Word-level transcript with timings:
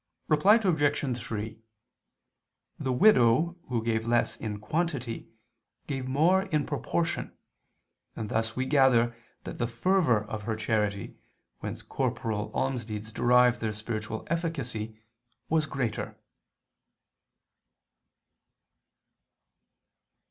Reply 0.27 0.55
Obj. 0.55 1.15
3: 1.17 1.59
The 2.79 2.91
widow 2.91 3.55
who 3.69 3.83
gave 3.83 4.07
less 4.07 4.35
in 4.35 4.57
quantity, 4.57 5.29
gave 5.85 6.07
more 6.07 6.41
in 6.45 6.65
proportion; 6.65 7.37
and 8.15 8.27
thus 8.27 8.55
we 8.55 8.65
gather 8.65 9.15
that 9.43 9.59
the 9.59 9.67
fervor 9.67 10.23
of 10.23 10.41
her 10.41 10.55
charity, 10.55 11.19
whence 11.59 11.83
corporal 11.83 12.49
almsdeeds 12.55 13.11
derive 13.13 13.59
their 13.59 13.73
spiritual 13.73 14.25
efficacy, 14.27 14.97
was 15.49 15.67
greater. 15.67 16.17